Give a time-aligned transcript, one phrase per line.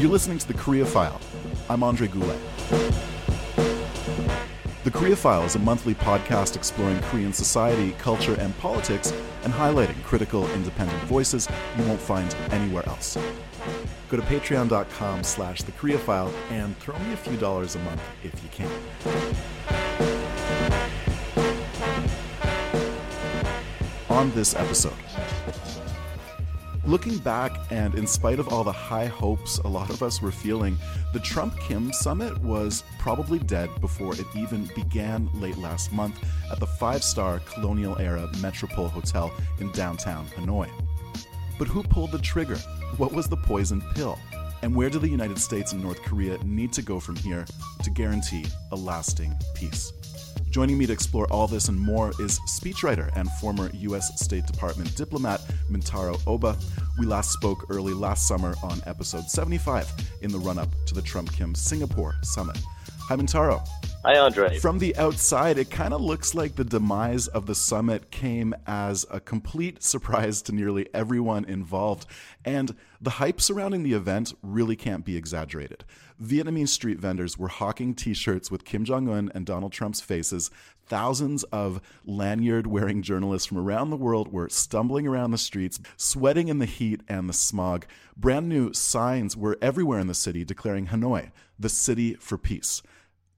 [0.00, 1.20] You're listening to The Korea File.
[1.68, 2.38] I'm Andre Goulet.
[4.82, 9.12] The Korea File is a monthly podcast exploring Korean society, culture, and politics
[9.44, 13.18] and highlighting critical, independent voices you won't find anywhere else.
[14.08, 18.00] Go to patreon.com slash the Korea File and throw me a few dollars a month
[18.24, 18.70] if you can.
[24.08, 24.94] On this episode,
[26.86, 30.32] Looking back, and in spite of all the high hopes a lot of us were
[30.32, 30.78] feeling,
[31.12, 36.18] the Trump Kim summit was probably dead before it even began late last month
[36.50, 40.70] at the five star colonial era Metropole Hotel in downtown Hanoi.
[41.58, 42.56] But who pulled the trigger?
[42.96, 44.18] What was the poison pill?
[44.62, 47.44] And where do the United States and North Korea need to go from here
[47.82, 49.92] to guarantee a lasting peace?
[50.50, 54.20] Joining me to explore all this and more is speechwriter and former U.S.
[54.20, 56.58] State Department diplomat Mintaro Oba.
[56.98, 59.88] We last spoke early last summer on episode 75
[60.22, 62.58] in the run up to the Trump Kim Singapore summit.
[63.08, 63.64] Hi, Mintaro.
[64.04, 64.58] Hi, Andre.
[64.58, 69.06] From the outside, it kind of looks like the demise of the summit came as
[69.10, 72.06] a complete surprise to nearly everyone involved.
[72.44, 75.84] And the hype surrounding the event really can't be exaggerated.
[76.22, 80.50] Vietnamese street vendors were hawking t shirts with Kim Jong un and Donald Trump's faces.
[80.86, 86.48] Thousands of lanyard wearing journalists from around the world were stumbling around the streets, sweating
[86.48, 87.86] in the heat and the smog.
[88.16, 92.82] Brand new signs were everywhere in the city declaring Hanoi, the city for peace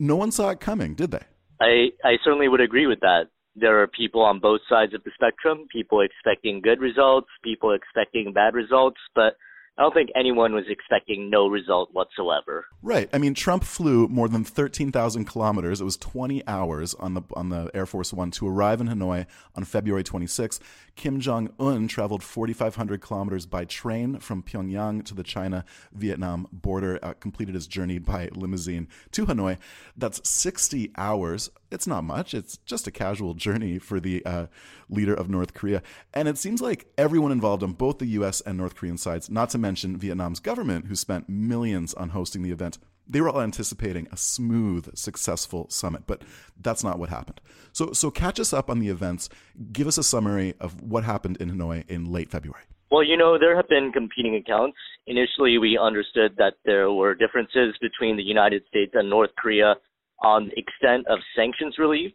[0.03, 1.23] no one saw it coming, did they?
[1.61, 3.29] I, I certainly would agree with that.
[3.55, 8.33] There are people on both sides of the spectrum, people expecting good results, people expecting
[8.33, 9.37] bad results, but
[9.79, 12.67] I don't think anyone was expecting no result whatsoever.
[12.83, 13.09] Right.
[13.13, 15.81] I mean, Trump flew more than 13,000 kilometers.
[15.81, 19.27] It was 20 hours on the on the Air Force One to arrive in Hanoi
[19.57, 20.61] on February 26.
[20.95, 26.99] Kim Jong Un traveled 4,500 kilometers by train from Pyongyang to the China Vietnam border,
[27.03, 29.57] uh, completed his journey by limousine to Hanoi.
[29.97, 31.51] That's 60 hours.
[31.73, 32.35] It's not much.
[32.35, 34.47] It's just a casual journey for the uh,
[34.89, 35.83] leader of North Korea.
[36.13, 39.51] And it seems like everyone involved on both the US and North Korean sides, not
[39.51, 42.79] to mention Vietnam's government, who spent millions on hosting the event,
[43.09, 46.23] they were all anticipating a smooth, successful summit, but
[46.61, 47.41] that's not what happened.
[47.73, 49.29] So, so catch us up on the events.
[49.73, 52.65] Give us a summary of what happened in Hanoi in late February.
[52.91, 54.77] Well, you know, there have been competing accounts.
[55.07, 59.75] Initially, we understood that there were differences between the United States and North Korea
[60.23, 62.13] on the extent of sanctions relief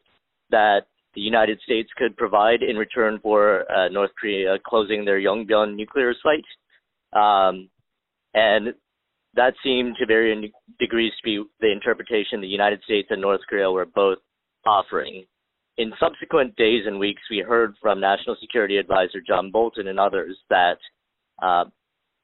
[0.50, 0.82] that
[1.14, 6.14] the United States could provide in return for uh, North Korea closing their Yongbyon nuclear
[6.24, 7.20] site.
[7.20, 7.70] Um,
[8.34, 8.74] and
[9.36, 13.72] that seemed to varying degrees to be the interpretation the United States and North Korea
[13.72, 14.20] were both
[14.66, 15.26] offering.
[15.78, 20.36] In subsequent days and weeks, we heard from National Security Advisor John Bolton and others
[20.50, 20.78] that
[21.42, 21.66] uh,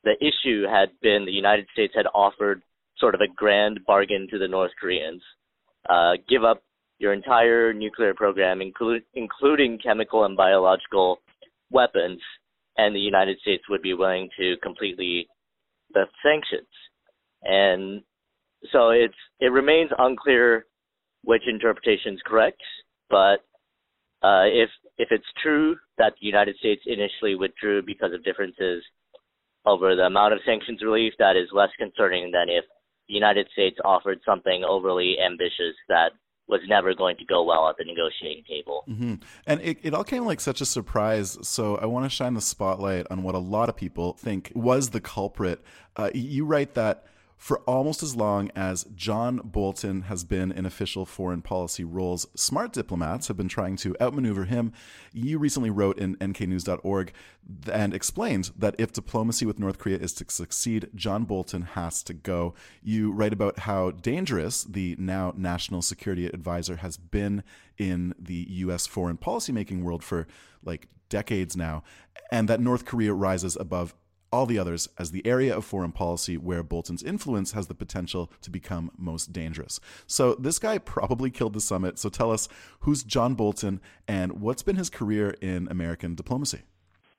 [0.04, 2.64] the issue had been the United States had offered
[2.98, 5.22] sort of a grand bargain to the North Koreans.
[5.90, 6.64] Uh, give up
[7.00, 11.20] your entire nuclear program, inclu- including chemical and biological
[11.72, 12.22] weapons,
[12.78, 15.28] and the United States would be willing to completely
[15.96, 16.68] lift sanctions.
[17.44, 18.02] And
[18.72, 20.66] so it's it remains unclear
[21.24, 22.62] which interpretation is correct,
[23.10, 23.44] but
[24.24, 28.84] uh, if if it's true that the United States initially withdrew because of differences
[29.66, 32.64] over the amount of sanctions relief, that is less concerning than if
[33.08, 36.12] the United States offered something overly ambitious that
[36.48, 38.84] was never going to go well at the negotiating table.
[38.90, 39.16] Mm-hmm.
[39.48, 41.38] And it, it all came like such a surprise.
[41.42, 44.90] So I want to shine the spotlight on what a lot of people think was
[44.90, 45.64] the culprit.
[45.96, 47.06] Uh, you write that
[47.44, 52.72] for almost as long as John Bolton has been in official foreign policy roles, smart
[52.72, 54.72] diplomats have been trying to outmaneuver him.
[55.12, 57.12] You recently wrote in nknews.org
[57.70, 62.14] and explained that if diplomacy with North Korea is to succeed, John Bolton has to
[62.14, 62.54] go.
[62.82, 67.44] You write about how dangerous the now national security advisor has been
[67.78, 68.88] in the U.S.
[68.88, 70.28] foreign policy making world for
[70.64, 71.84] like decades now,
[72.32, 73.94] and that North Korea rises above
[74.34, 78.32] all the others as the area of foreign policy where Bolton's influence has the potential
[78.42, 79.80] to become most dangerous.
[80.08, 82.00] So this guy probably killed the summit.
[82.00, 82.50] So tell us
[82.80, 86.64] who's John Bolton and what's been his career in American diplomacy?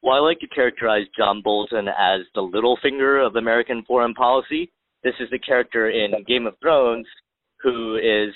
[0.02, 4.70] Well, I like to characterize John Bolton as the Littlefinger of American foreign policy.
[5.02, 7.06] This is the character in Game of Thrones
[7.62, 8.34] who is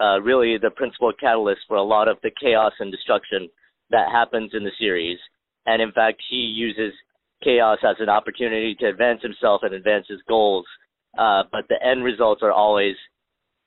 [0.00, 3.48] uh, really the principal catalyst for a lot of the chaos and destruction
[3.90, 5.18] that happens in the series.
[5.66, 6.92] And in fact, he uses
[7.42, 10.66] chaos as an opportunity to advance himself and advance his goals.
[11.18, 12.94] Uh, but the end results are always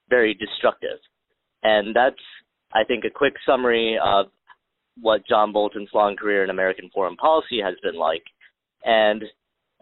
[0.09, 0.99] very destructive.
[1.63, 2.15] And that's,
[2.73, 4.27] I think, a quick summary of
[5.01, 8.23] what John Bolton's long career in American foreign policy has been like.
[8.85, 9.23] And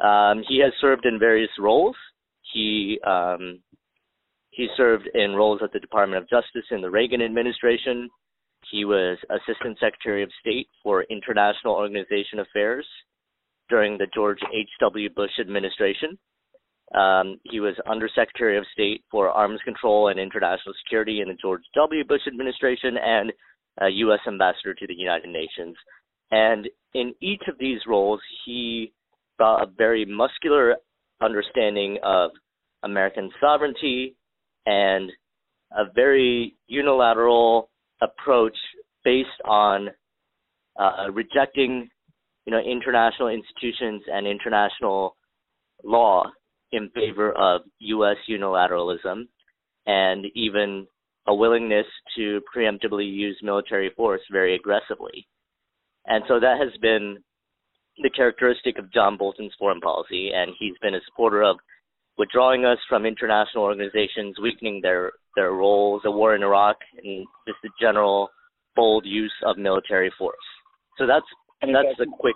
[0.04, 1.96] um, he has served in various roles.
[2.54, 3.60] He um,
[4.52, 8.10] he served in roles at the Department of Justice in the Reagan administration.
[8.70, 12.86] He was Assistant Secretary of State for International Organization Affairs
[13.72, 15.10] during the George H.W.
[15.16, 16.20] Bush administration.
[16.94, 21.64] Um, he was Undersecretary of State for Arms Control and International Security in the George
[21.74, 22.04] W.
[22.04, 23.32] Bush administration and
[23.90, 24.20] U.S.
[24.28, 25.76] Ambassador to the United Nations.
[26.32, 28.92] And in each of these roles, he
[29.38, 30.76] brought a very muscular
[31.22, 32.32] understanding of
[32.84, 34.16] American sovereignty
[34.66, 35.10] and
[35.72, 37.70] a very unilateral
[38.02, 38.58] approach
[39.06, 39.90] based on
[40.78, 41.90] uh, rejecting
[42.46, 45.16] you know, international institutions and international
[45.84, 46.24] law
[46.72, 48.18] in favor of U.S.
[48.30, 49.28] unilateralism
[49.86, 50.88] and even
[51.28, 51.86] a willingness
[52.16, 55.28] to preemptively use military force very aggressively.
[56.06, 57.18] And so that has been
[58.02, 61.58] the characteristic of John Bolton's foreign policy, and he's been a supporter of
[62.18, 67.60] withdrawing us from international organizations, weakening their, their roles, the war in Iraq, and just
[67.64, 68.30] the general
[68.76, 70.36] bold use of military force.
[70.98, 71.26] So that's
[71.62, 72.36] and that's a quick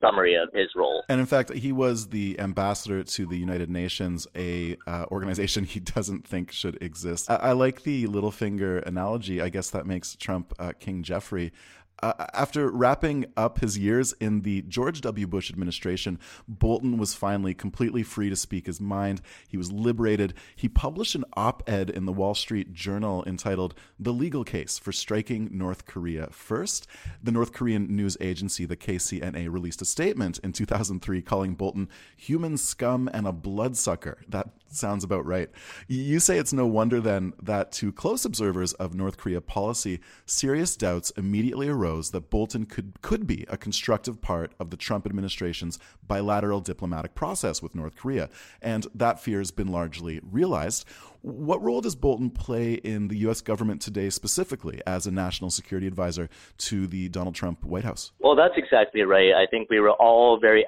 [0.00, 1.02] summary of his role.
[1.08, 5.80] And in fact, he was the ambassador to the United Nations, a uh, organization he
[5.80, 7.30] doesn't think should exist.
[7.30, 9.40] I, I, like the Littlefinger analogy.
[9.40, 11.52] I guess that makes Trump uh, King Joffrey.
[12.00, 15.26] Uh, after wrapping up his years in the George W.
[15.26, 19.20] Bush administration, Bolton was finally completely free to speak his mind.
[19.48, 20.34] He was liberated.
[20.54, 24.92] He published an op ed in the Wall Street Journal entitled The Legal Case for
[24.92, 26.86] Striking North Korea First.
[27.22, 32.56] The North Korean news agency, the KCNA, released a statement in 2003 calling Bolton human
[32.56, 34.18] scum and a bloodsucker.
[34.28, 35.48] That sounds about right.
[35.86, 40.76] You say it's no wonder then that to close observers of North Korea policy, serious
[40.76, 45.78] doubts immediately arose that Bolton could, could be a constructive part of the Trump administration's
[46.06, 48.28] bilateral diplomatic process with North Korea.
[48.62, 50.84] And that fear has been largely realized.
[51.20, 53.40] What role does Bolton play in the U.S.
[53.40, 56.28] government today, specifically as a national security advisor
[56.58, 58.12] to the Donald Trump White House?
[58.20, 59.32] Well, that's exactly right.
[59.32, 60.64] I think we were all very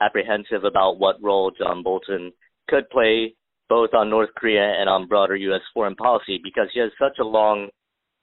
[0.00, 2.32] apprehensive about what role John Bolton
[2.68, 3.34] could play
[3.68, 5.60] both on North Korea and on broader U.S.
[5.74, 7.68] foreign policy because he has such a long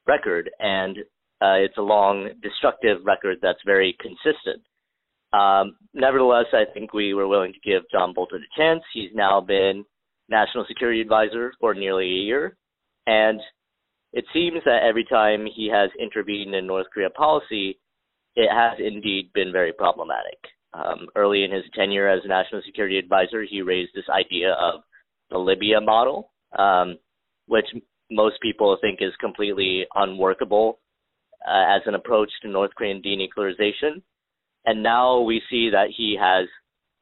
[0.07, 0.97] record and
[1.41, 4.63] uh, it's a long destructive record that's very consistent.
[5.33, 8.81] Um, nevertheless, I think we were willing to give John Bolton a chance.
[8.93, 9.83] He's now been
[10.29, 12.57] national security advisor for nearly a year,
[13.05, 13.39] and
[14.13, 17.77] it seems that every time he has intervened in North Korea policy,
[18.35, 20.39] it has indeed been very problematic.
[20.75, 24.81] Um, early in his tenure as national security advisor, he raised this idea of
[25.29, 26.97] the Libya model, um,
[27.47, 27.65] which
[28.11, 30.79] most people think is completely unworkable
[31.47, 34.01] uh, as an approach to North Korean denuclearization.
[34.65, 36.47] And now we see that he has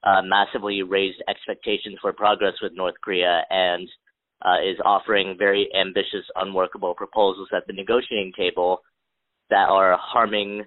[0.03, 3.89] uh, massively raised expectations for progress with North Korea and
[4.43, 8.81] uh, is offering very ambitious, unworkable proposals at the negotiating table
[9.49, 10.63] that are harming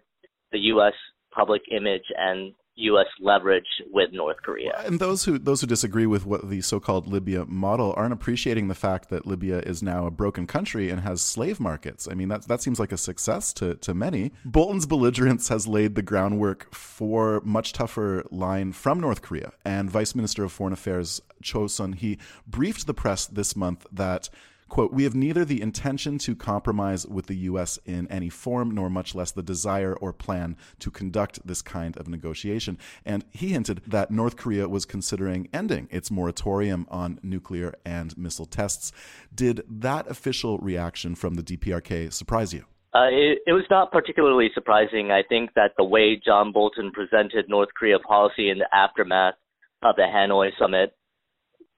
[0.52, 0.94] the U.S.
[1.34, 3.06] public image and U.S.
[3.20, 4.82] leverage with North Korea.
[4.84, 8.74] And those who those who disagree with what the so-called Libya model aren't appreciating the
[8.74, 12.06] fact that Libya is now a broken country and has slave markets.
[12.10, 14.32] I mean, that that seems like a success to to many.
[14.44, 19.52] Bolton's belligerence has laid the groundwork for much tougher line from North Korea.
[19.64, 22.16] And Vice Minister of Foreign Affairs Choe Son Hui
[22.46, 24.28] briefed the press this month that
[24.68, 27.78] Quote, we have neither the intention to compromise with the U.S.
[27.84, 32.08] in any form, nor much less the desire or plan to conduct this kind of
[32.08, 32.76] negotiation.
[33.04, 38.46] And he hinted that North Korea was considering ending its moratorium on nuclear and missile
[38.46, 38.92] tests.
[39.34, 42.64] Did that official reaction from the DPRK surprise you?
[42.94, 45.10] Uh, it, it, was not particularly surprising.
[45.10, 49.34] I think that the way John Bolton presented North Korea policy in the aftermath
[49.82, 50.96] of the Hanoi summit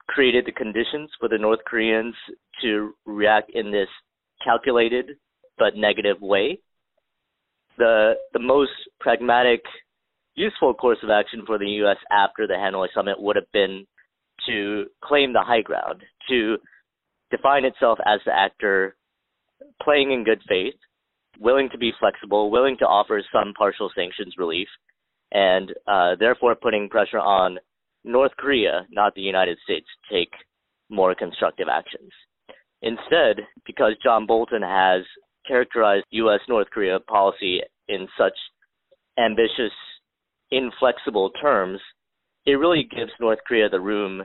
[0.09, 2.15] created the conditions for the North Koreans
[2.63, 3.89] to react in this
[4.43, 5.11] calculated
[5.59, 6.59] but negative way.
[7.77, 9.63] The the most pragmatic
[10.35, 11.97] useful course of action for the U.S.
[12.11, 13.87] after the Hanoi summit would have been
[14.47, 16.57] to claim the high ground, to
[17.31, 18.97] define itself as the actor
[19.83, 20.75] playing in good faith,
[21.39, 24.69] willing to be flexible, willing to offer some partial sanctions relief,
[25.33, 27.59] and uh, therefore putting pressure on
[28.05, 30.31] North Korea, not the United States, take
[30.91, 32.11] more constructive actions.
[32.83, 35.03] Instead, because John Bolton has
[35.47, 36.41] characterized U.S.
[36.49, 38.35] North Korea policy in such
[39.19, 39.73] ambitious,
[40.51, 41.81] inflexible terms,
[42.47, 44.23] it really gives North Korea the room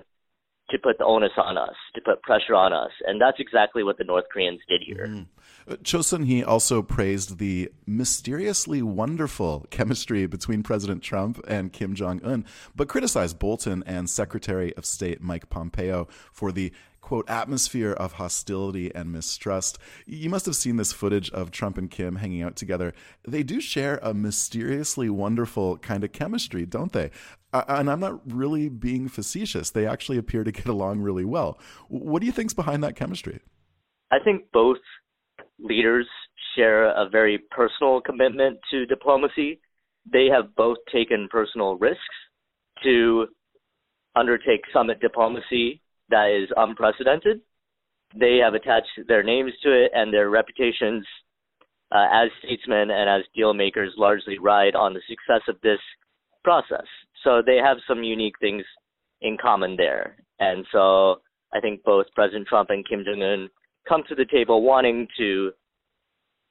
[0.69, 2.91] to put the onus on us, to put pressure on us.
[3.05, 5.07] And that's exactly what the North Koreans did here.
[5.07, 5.25] Mm.
[5.67, 11.95] Uh, Choe Son Hui also praised the mysteriously wonderful chemistry between President Trump and Kim
[11.95, 16.71] Jong un, but criticized Bolton and Secretary of State Mike Pompeo for the
[17.03, 19.77] quote, atmosphere of hostility and mistrust.
[20.05, 22.93] You must have seen this footage of Trump and Kim hanging out together.
[23.27, 27.11] They do share a mysteriously wonderful kind of chemistry, don't they?
[27.53, 29.69] Uh, and I'm not really being facetious.
[29.69, 31.59] They actually appear to get along really well.
[31.87, 33.41] What do you think's behind that chemistry?
[34.11, 34.79] I think both
[35.59, 36.07] leaders
[36.55, 39.59] share a very personal commitment to diplomacy.
[40.11, 42.01] They have both taken personal risks
[42.83, 43.27] to
[44.15, 47.41] undertake summit diplomacy that is unprecedented.
[48.19, 51.05] They have attached their names to it, and their reputations
[51.91, 55.79] uh, as statesmen and as deal makers largely ride on the success of this
[56.43, 56.85] process.
[57.23, 58.63] So they have some unique things
[59.21, 60.17] in common there.
[60.39, 61.21] And so
[61.53, 63.49] I think both President Trump and Kim Jong un
[63.87, 65.51] come to the table wanting to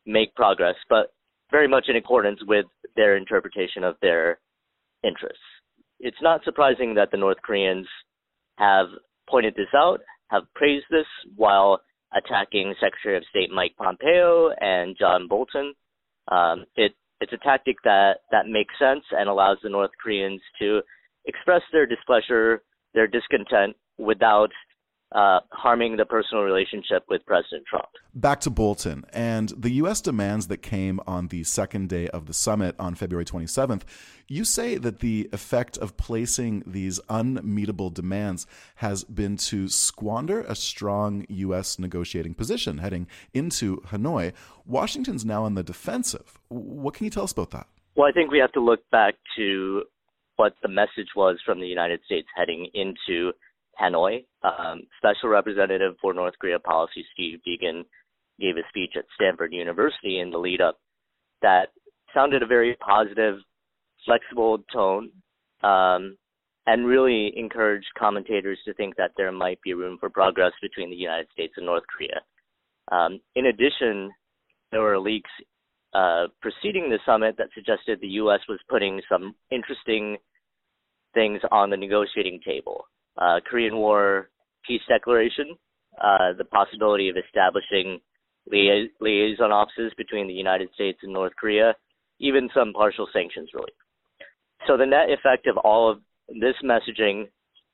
[0.06, 1.12] make progress, but
[1.50, 4.38] very much in accordance with their interpretation of their
[5.04, 5.38] interests.
[6.00, 7.86] It's not surprising that the North Koreans
[8.58, 8.86] have
[9.28, 11.80] pointed this out, have praised this while
[12.14, 15.74] attacking Secretary of State Mike Pompeo and John Bolton.
[16.30, 20.80] Um, it, it's a tactic that, that makes sense and allows the North Koreans to
[21.24, 22.62] express their displeasure,
[22.94, 24.50] their discontent without
[25.14, 27.88] uh, harming the personal relationship with President Trump.
[28.14, 30.00] Back to Bolton and the U.S.
[30.00, 33.82] demands that came on the second day of the summit on February 27th.
[34.28, 40.54] You say that the effect of placing these unmeetable demands has been to squander a
[40.54, 41.78] strong U.S.
[41.78, 44.32] negotiating position heading into Hanoi.
[44.64, 46.38] Washington's now on the defensive.
[46.48, 47.66] What can you tell us about that?
[47.94, 49.82] Well, I think we have to look back to
[50.36, 53.32] what the message was from the United States heading into
[53.80, 54.24] Hanoi.
[54.42, 57.84] Um, Special Representative for North Korea Policy Steve Biegun
[58.40, 60.78] gave a speech at Stanford University in the lead up
[61.42, 61.68] that
[62.14, 63.36] sounded a very positive,
[64.04, 65.10] flexible tone,
[65.62, 66.16] um,
[66.66, 70.96] and really encouraged commentators to think that there might be room for progress between the
[70.96, 72.20] United States and North Korea.
[72.90, 74.10] Um, in addition,
[74.70, 75.30] there were leaks
[75.94, 78.40] uh, preceding the summit that suggested the U.S.
[78.48, 80.16] was putting some interesting
[81.14, 82.86] things on the negotiating table
[83.18, 84.28] uh, Korean War
[84.66, 85.56] peace declaration,
[86.00, 88.00] uh, the possibility of establishing
[88.50, 91.74] lia- liaison offices between the United States and North Korea,
[92.20, 93.74] even some partial sanctions relief.
[94.66, 97.28] So the net effect of all of this messaging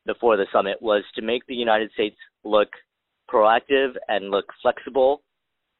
[0.06, 2.68] before the summit was to make the United States look
[3.30, 5.22] proactive and look flexible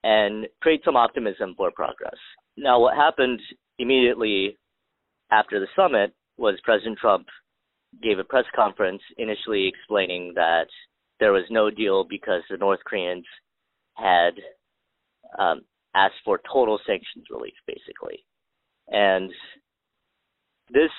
[0.05, 2.17] and create some optimism for progress.
[2.57, 3.41] Now, what happened
[3.79, 4.59] immediately
[5.31, 7.27] after the summit was President Trump
[8.03, 10.67] gave a press conference initially explaining that
[11.21, 13.25] there was no deal because the North Koreans
[13.95, 14.33] had
[15.39, 15.63] um,
[15.95, 18.25] asked for total sanctions relief, basically.
[18.89, 19.31] And
[20.71, 20.91] this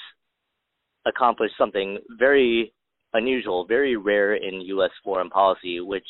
[1.05, 2.73] accomplished something very
[3.13, 4.91] unusual, very rare in U.S.
[5.03, 6.05] foreign policy, which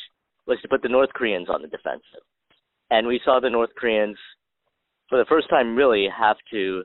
[0.48, 2.24] was to put the North Koreans on the defensive.
[2.90, 4.18] And we saw the North Koreans,
[5.08, 6.84] for the first time, really have to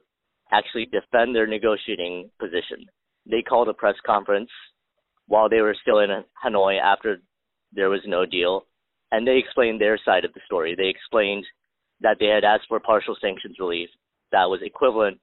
[0.52, 2.86] actually defend their negotiating position
[3.26, 4.50] they called a press conference
[5.26, 6.10] while they were still in
[6.44, 7.18] Hanoi after
[7.72, 8.66] there was no deal,
[9.10, 10.74] and they explained their side of the story.
[10.76, 11.44] They explained
[12.00, 13.88] that they had asked for partial sanctions relief
[14.32, 15.18] that was equivalent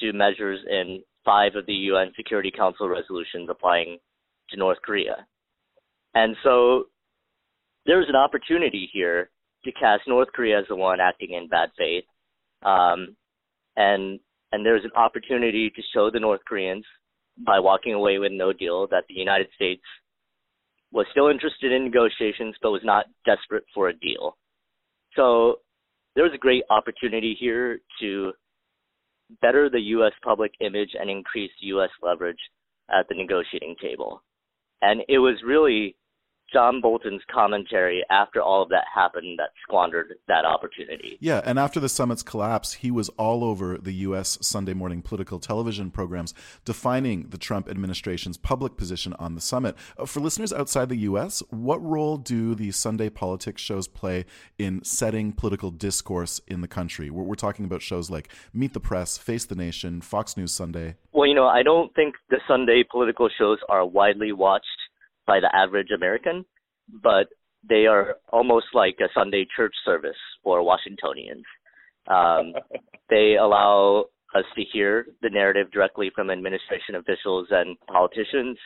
[0.00, 3.98] to measures in five of the UN Security Council resolutions applying
[4.50, 5.26] to North Korea.
[6.14, 6.84] And so
[7.86, 9.30] there's an opportunity here
[9.64, 12.04] to cast North Korea as the one acting in bad faith.
[12.62, 13.16] Um,
[13.76, 14.20] and
[14.52, 16.84] and there's an opportunity to show the North Koreans
[17.38, 19.82] by walking away with no deal that the United States
[20.92, 24.36] was still interested in negotiations but was not desperate for a deal.
[25.16, 25.56] So
[26.14, 28.32] there was a great opportunity here to
[29.40, 30.12] better the U.S.
[30.22, 31.90] public image and increase U.S.
[32.02, 32.38] leverage
[32.90, 34.22] at the negotiating table.
[34.82, 35.96] And it was really
[36.54, 41.18] John Bolton's commentary after all of that happened that squandered that opportunity.
[41.20, 44.38] Yeah, and after the summit's collapse, he was all over the U.S.
[44.40, 46.32] Sunday morning political television programs
[46.64, 49.74] defining the Trump administration's public position on the summit.
[49.98, 54.24] Uh, for listeners outside the U.S., what role do the Sunday politics shows play
[54.56, 57.10] in setting political discourse in the country?
[57.10, 60.94] We're, we're talking about shows like Meet the Press, Face the Nation, Fox News Sunday.
[61.12, 64.68] Well, you know, I don't think the Sunday political shows are widely watched
[65.26, 66.44] by the average American,
[67.02, 67.28] but
[67.68, 71.44] they are almost like a Sunday church service for Washingtonians.
[72.08, 72.52] Um,
[73.10, 78.58] they allow us to hear the narrative directly from administration officials and politicians.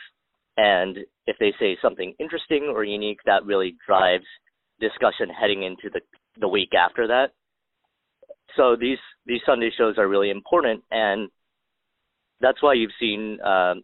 [0.57, 0.97] And
[1.27, 4.25] if they say something interesting or unique, that really drives
[4.79, 6.01] discussion heading into the,
[6.39, 7.27] the week after that.
[8.57, 11.29] So these these Sunday shows are really important, and
[12.41, 13.83] that's why you've seen, um,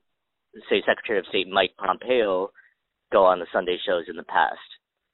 [0.70, 2.50] say, Secretary of State Mike Pompeo
[3.12, 4.60] go on the Sunday shows in the past.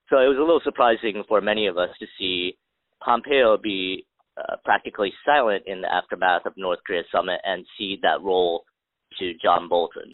[0.09, 2.57] So it was a little surprising for many of us to see
[3.03, 4.05] Pompeo be
[4.37, 8.63] uh, practically silent in the aftermath of North Korea summit and cede that role
[9.19, 10.13] to John Bolton.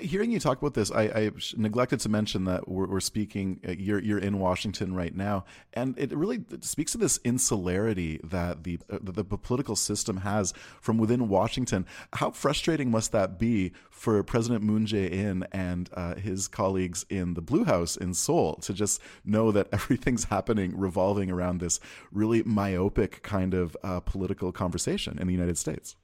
[0.00, 3.60] Hearing you talk about this, I, I neglected to mention that we're, we're, speaking.
[3.66, 8.64] Uh, you're you're in Washington right now, and it really speaks to this insularity that
[8.64, 11.86] the, uh, the, the political system has from within Washington.
[12.14, 17.42] How frustrating must that be for President Moon Jae-in and uh, his colleagues in the
[17.42, 21.78] Blue House in Seoul to just know that everything's happening revolving around this
[22.10, 25.94] really myopic kind of uh, political conversation in the United States?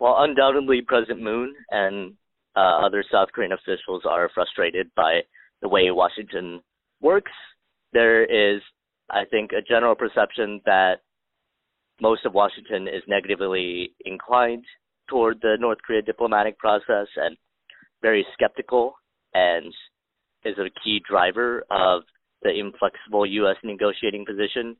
[0.00, 2.14] Well, undoubtedly, President Moon and
[2.56, 5.20] uh, other South Korean officials are frustrated by
[5.62, 6.60] the way Washington
[7.00, 7.32] works.
[7.92, 8.60] There is,
[9.10, 10.96] I think, a general perception that
[12.00, 14.64] most of Washington is negatively inclined
[15.08, 17.36] toward the North Korea diplomatic process and
[18.00, 18.94] very skeptical
[19.34, 19.72] and
[20.44, 22.02] is a key driver of
[22.42, 23.56] the inflexible U.S.
[23.62, 24.76] negotiating position.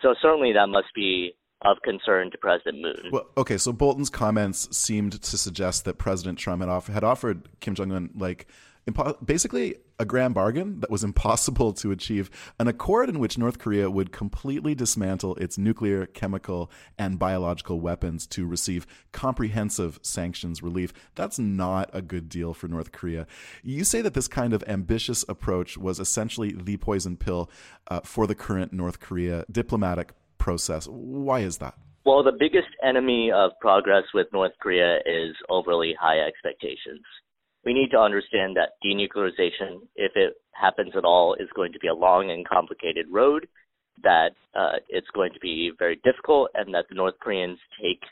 [0.00, 3.10] So certainly that must be of concern to President Moon.
[3.10, 7.48] Well, okay, so Bolton's comments seemed to suggest that President Trump had, offer, had offered
[7.60, 8.46] Kim Jong Un like
[8.88, 13.58] impo- basically a grand bargain that was impossible to achieve, an accord in which North
[13.58, 20.92] Korea would completely dismantle its nuclear, chemical, and biological weapons to receive comprehensive sanctions relief.
[21.14, 23.26] That's not a good deal for North Korea.
[23.62, 27.50] You say that this kind of ambitious approach was essentially the poison pill
[27.88, 30.88] uh, for the current North Korea diplomatic process.
[30.90, 31.74] Why is that?
[32.04, 37.04] Well, the biggest enemy of progress with North Korea is overly high expectations.
[37.64, 41.86] We need to understand that denuclearization, if it happens at all, is going to be
[41.86, 43.46] a long and complicated road,
[44.02, 48.02] that uh, it's going to be very difficult, and that the North Koreans take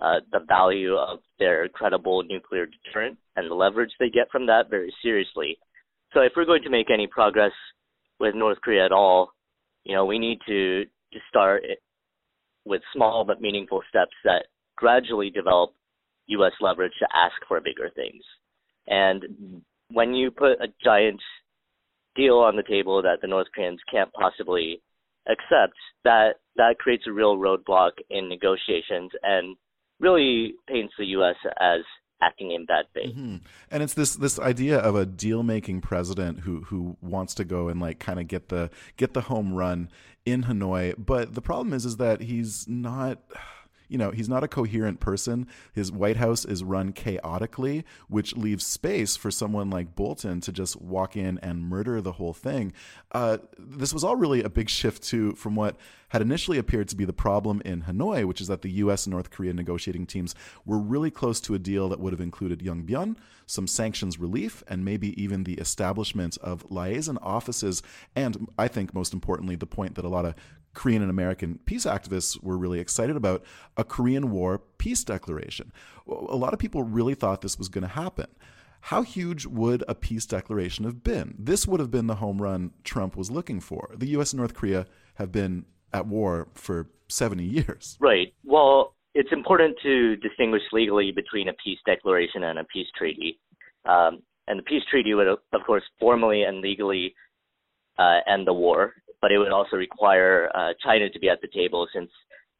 [0.00, 4.70] uh, the value of their credible nuclear deterrent and the leverage they get from that
[4.70, 5.58] very seriously.
[6.14, 7.52] So, if we're going to make any progress
[8.18, 9.32] with North Korea at all,
[9.84, 11.62] you know, we need to to start
[12.64, 15.72] with small but meaningful steps that gradually develop
[16.26, 16.52] U.S.
[16.60, 18.22] leverage to ask for bigger things.
[18.86, 21.20] And when you put a giant
[22.14, 24.82] deal on the table that the North Koreans can't possibly
[25.28, 29.56] accept, that that creates a real roadblock in negotiations and
[30.00, 31.36] really paints the U.S.
[31.60, 31.80] as
[32.20, 33.10] acting in bad faith.
[33.10, 33.36] Mm-hmm.
[33.70, 37.68] And it's this this idea of a deal making president who who wants to go
[37.68, 39.90] and like kind of get the get the home run
[40.24, 40.94] in Hanoi.
[40.98, 43.18] But the problem is is that he's not
[43.88, 45.46] you know, he's not a coherent person.
[45.72, 50.80] His White House is run chaotically, which leaves space for someone like Bolton to just
[50.80, 52.72] walk in and murder the whole thing.
[53.12, 55.76] Uh, this was all really a big shift to from what
[56.10, 59.04] had initially appeared to be the problem in Hanoi, which is that the U.S.
[59.04, 62.62] and North Korea negotiating teams were really close to a deal that would have included
[62.62, 67.82] Young Yongbyon, some sanctions relief, and maybe even the establishment of liaison offices,
[68.14, 70.34] and I think most importantly, the point that a lot of
[70.74, 73.44] Korean and American peace activists were really excited about
[73.76, 75.72] a Korean War peace declaration.
[76.06, 78.26] A lot of people really thought this was going to happen.
[78.82, 81.34] How huge would a peace declaration have been?
[81.38, 83.90] This would have been the home run Trump was looking for.
[83.96, 84.32] The U.S.
[84.32, 87.96] and North Korea have been at war for 70 years.
[88.00, 88.32] Right.
[88.44, 93.40] Well, it's important to distinguish legally between a peace declaration and a peace treaty.
[93.84, 97.14] Um, and the peace treaty would, of course, formally and legally
[97.98, 101.48] uh, end the war but it would also require uh, China to be at the
[101.48, 102.10] table since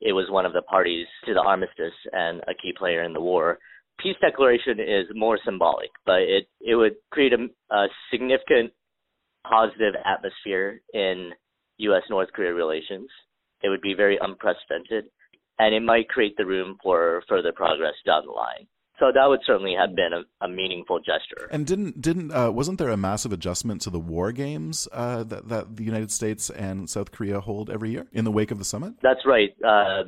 [0.00, 3.20] it was one of the parties to the armistice and a key player in the
[3.20, 3.58] war.
[3.98, 8.72] Peace declaration is more symbolic, but it it would create a, a significant
[9.48, 11.32] positive atmosphere in
[11.78, 12.02] U.S.
[12.10, 13.08] North Korea relations.
[13.62, 15.06] It would be very unprecedented,
[15.58, 18.68] and it might create the room for further progress down the line.
[18.98, 21.48] So that would certainly have been a, a meaningful gesture.
[21.50, 25.48] And didn't didn't uh, wasn't there a massive adjustment to the war games uh, that
[25.48, 28.64] that the United States and South Korea hold every year in the wake of the
[28.64, 28.94] summit?
[29.02, 29.50] That's right.
[29.64, 30.04] Uh,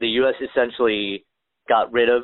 [0.00, 0.34] the U.S.
[0.40, 1.24] essentially
[1.68, 2.22] got rid of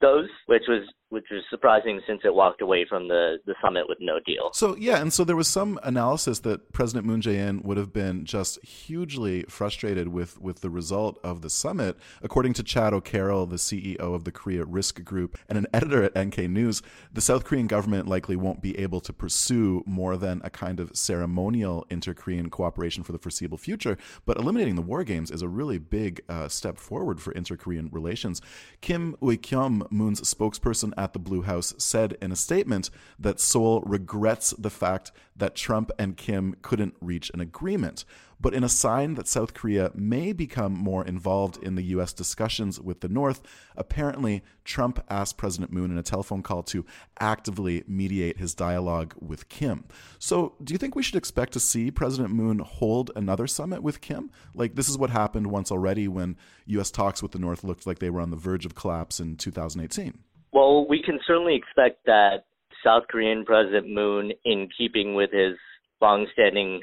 [0.00, 3.98] those, which was which was surprising since it walked away from the, the summit with
[4.00, 4.50] no deal.
[4.52, 8.24] So yeah, and so there was some analysis that President Moon Jae-in would have been
[8.24, 13.56] just hugely frustrated with with the result of the summit, according to Chad O'Carroll, the
[13.56, 16.82] CEO of the Korea Risk Group and an editor at NK News.
[17.12, 20.96] The South Korean government likely won't be able to pursue more than a kind of
[20.96, 25.78] ceremonial inter-Korean cooperation for the foreseeable future, but eliminating the war games is a really
[25.78, 28.40] big uh, step forward for inter-Korean relations.
[28.80, 34.50] Kim Ui-kyum, Moon's spokesperson at the Blue House said in a statement that Seoul regrets
[34.50, 38.04] the fact that Trump and Kim couldn't reach an agreement.
[38.38, 42.12] But in a sign that South Korea may become more involved in the U.S.
[42.12, 43.40] discussions with the North,
[43.76, 46.84] apparently Trump asked President Moon in a telephone call to
[47.18, 49.84] actively mediate his dialogue with Kim.
[50.18, 54.00] So, do you think we should expect to see President Moon hold another summit with
[54.02, 54.30] Kim?
[54.54, 56.36] Like, this is what happened once already when
[56.66, 56.90] U.S.
[56.90, 60.18] talks with the North looked like they were on the verge of collapse in 2018.
[60.52, 62.44] Well, we can certainly expect that
[62.84, 65.56] South Korean President Moon, in keeping with his
[66.00, 66.82] long-standing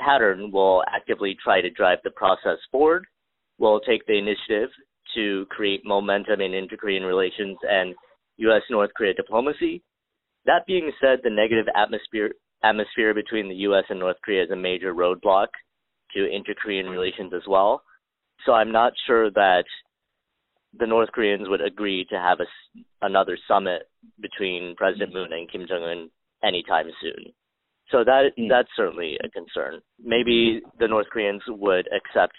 [0.00, 3.06] pattern, will actively try to drive the process forward,
[3.58, 4.70] will take the initiative
[5.14, 7.94] to create momentum in inter-Korean relations and
[8.38, 8.62] U.S.
[8.70, 9.82] North Korea diplomacy.
[10.44, 13.84] That being said, the negative atmosphere atmosphere between the U.S.
[13.90, 15.48] and North Korea is a major roadblock
[16.14, 17.82] to inter-Korean relations as well.
[18.44, 19.64] So I'm not sure that
[20.78, 22.46] the North Koreans would agree to have a,
[23.02, 23.88] another summit
[24.20, 26.10] between President Moon and Kim Jong Un
[26.42, 27.32] anytime soon.
[27.90, 28.48] So that mm.
[28.48, 29.80] that's certainly a concern.
[30.02, 32.34] Maybe the North Koreans would accept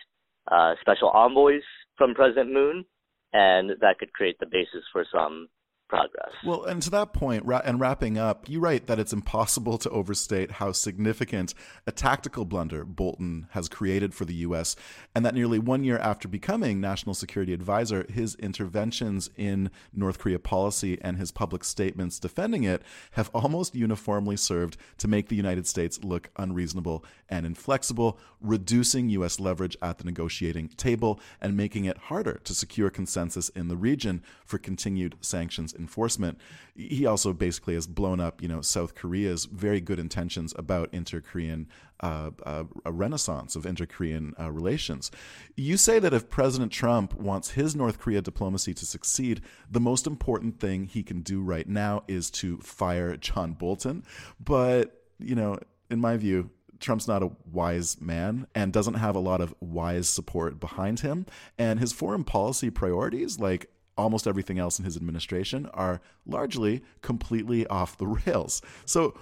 [0.51, 1.63] uh, special envoys
[1.97, 2.85] from President Moon,
[3.33, 5.47] and that could create the basis for some
[5.87, 6.31] progress.
[6.45, 10.51] Well, and to that point, and wrapping up, you write that it's impossible to overstate
[10.51, 11.53] how significant
[11.85, 14.75] a tactical blunder Bolton has created for the U.S.,
[15.15, 20.39] and that nearly one year after becoming National Security Advisor, his interventions in North Korea
[20.39, 25.67] policy and his public statements defending it have almost uniformly served to make the United
[25.67, 29.39] States look unreasonable and inflexible, reducing U.S.
[29.39, 34.21] leverage at the negotiating table and making it harder to secure consensus in the region
[34.45, 36.37] for continued sanctions enforcement.
[36.75, 41.67] He also basically has blown up, you know, South Korea's very good intentions about inter-Korean
[41.99, 45.09] uh, uh, a renaissance of inter-Korean uh, relations.
[45.55, 50.05] You say that if President Trump wants his North Korea diplomacy to succeed, the most
[50.05, 54.03] important thing he can do right now is to fire John Bolton.
[54.39, 55.57] But you know,
[55.89, 60.09] in my view, Trump's not a wise man and doesn't have a lot of wise
[60.09, 61.25] support behind him.
[61.57, 67.65] And his foreign policy priorities, like almost everything else in his administration are largely completely
[67.67, 68.61] off the rails.
[68.85, 69.17] So,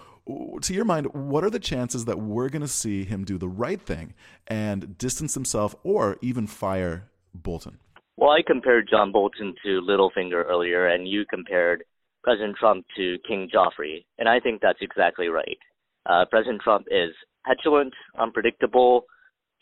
[0.61, 3.47] to your mind, what are the chances that we're going to see him do the
[3.47, 4.15] right thing
[4.47, 7.77] and distance himself or even fire Bolton?
[8.17, 11.83] Well, I compared John Bolton to Littlefinger earlier, and you compared
[12.23, 15.57] President Trump to King Joffrey, and I think that's exactly right.
[16.05, 17.11] Uh, President Trump is
[17.45, 19.05] petulant, unpredictable,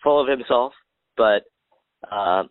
[0.04, 0.74] full of himself,
[1.18, 1.44] but
[2.10, 2.44] uh,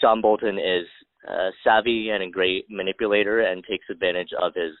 [0.00, 0.86] John Bolton is
[1.28, 4.72] uh, savvy and a great manipulator and takes advantage of his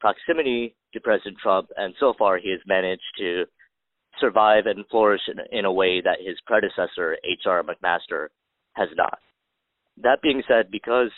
[0.00, 1.68] proximity to President Trump.
[1.76, 3.44] And so far, he has managed to
[4.20, 7.62] survive and flourish in, in a way that his predecessor, H.R.
[7.62, 8.28] McMaster,
[8.74, 9.18] has not.
[10.02, 11.10] That being said, because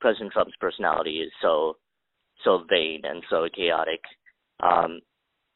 [0.00, 1.76] President Trump's personality is so
[2.44, 4.00] so vain and so chaotic,
[4.62, 5.00] um,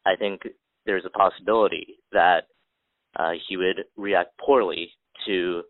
[0.05, 0.41] I think
[0.85, 2.43] there's a possibility that
[3.19, 4.91] uh, he would react poorly
[5.25, 5.63] to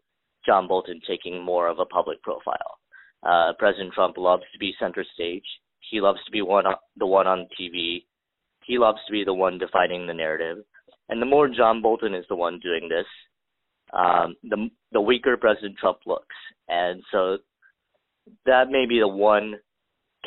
[0.47, 2.79] John Bolton taking more of a public profile.
[3.21, 5.43] Uh, President Trump loves to be center stage.
[5.91, 6.63] He loves to be one
[6.95, 8.05] the one on TV.
[8.65, 10.63] He loves to be the one defining the narrative.
[11.09, 13.05] And the more John Bolton is the one doing this,
[13.93, 16.35] um, the the weaker President Trump looks.
[16.67, 17.37] And so
[18.45, 19.55] that may be the one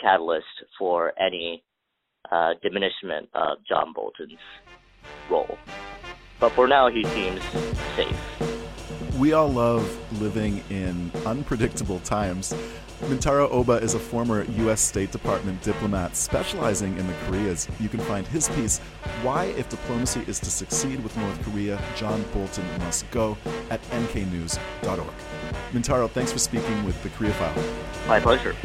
[0.01, 0.47] catalyst
[0.79, 1.63] for any
[2.31, 4.39] uh, diminishment of John Bolton's
[5.31, 5.59] role.
[6.39, 7.43] But for now, he seems
[7.97, 8.40] safe.
[9.21, 9.87] We all love
[10.19, 12.55] living in unpredictable times.
[13.03, 14.81] Mintaro Oba is a former U.S.
[14.81, 17.69] State Department diplomat specializing in the Koreas.
[17.79, 18.79] You can find his piece,
[19.23, 23.37] Why If Diplomacy is to Succeed with North Korea, John Bolton Must Go,
[23.69, 25.15] at nknews.org.
[25.75, 27.65] Mintaro, thanks for speaking with the Korea File.
[28.09, 28.57] My pleasure.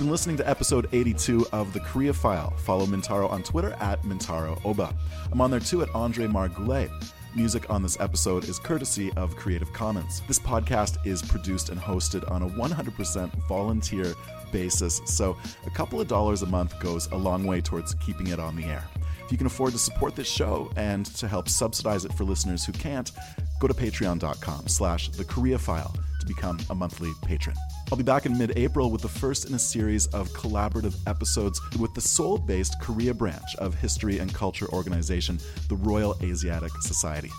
[0.00, 2.54] You've been listening to episode 82 of The Korea File.
[2.56, 4.96] Follow Mintaro on Twitter at Mintaro Oba.
[5.30, 6.90] I'm on there too at Andre Margoulet.
[7.36, 10.22] Music on this episode is courtesy of Creative Commons.
[10.26, 14.14] This podcast is produced and hosted on a 100% volunteer
[14.50, 15.36] basis, so
[15.66, 18.64] a couple of dollars a month goes a long way towards keeping it on the
[18.64, 18.88] air.
[19.22, 22.64] If you can afford to support this show and to help subsidize it for listeners
[22.64, 23.12] who can't,
[23.60, 25.94] go to patreon.com slash the Korea File
[26.34, 27.56] become a monthly patron.
[27.90, 31.60] I'll be back in mid April with the first in a series of collaborative episodes
[31.76, 37.32] with the Seoul based Korea branch of history and culture organization, the Royal Asiatic Society.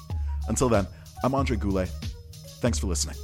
[0.49, 0.86] Until then,
[1.23, 1.89] I'm Andre Goulet.
[2.60, 3.15] Thanks for listening.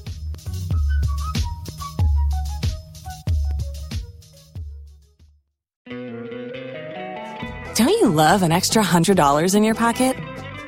[7.75, 10.15] Don't you love an extra $100 in your pocket?